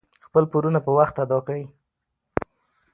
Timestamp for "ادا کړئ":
1.23-1.63